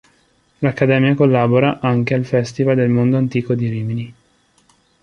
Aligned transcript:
L'Accademia 0.61 1.13
collabora 1.13 1.79
anche 1.79 2.15
al 2.15 2.25
Festival 2.25 2.75
del 2.75 2.89
Mondo 2.89 3.17
Antico 3.17 3.53
di 3.53 3.69
Rimini. 3.69 4.13